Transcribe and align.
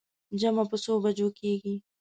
جمعه 0.39 0.63
په 0.71 0.77
څو 0.83 0.91
بجو 1.03 1.27
کېږي. 1.39 1.75